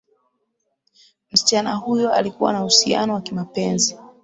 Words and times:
msichana 1.31 1.75
huyo 1.75 2.13
alikuwa 2.13 2.53
na 2.53 2.59
uhusiano 2.61 3.13
wa 3.13 3.21
kimapenzi 3.21 3.97